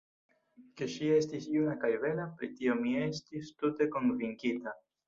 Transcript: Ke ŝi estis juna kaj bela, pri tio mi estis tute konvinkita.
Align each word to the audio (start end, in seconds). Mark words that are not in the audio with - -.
Ke 0.81 0.87
ŝi 0.93 1.09
estis 1.17 1.45
juna 1.57 1.77
kaj 1.85 1.93
bela, 2.07 2.27
pri 2.41 2.51
tio 2.57 2.79
mi 2.83 2.99
estis 3.07 3.57
tute 3.63 3.95
konvinkita. 3.99 4.81